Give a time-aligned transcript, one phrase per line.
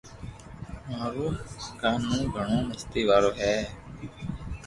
[0.89, 1.25] مارو
[1.81, 3.55] ڪانو گھڻو مستي وارو ھي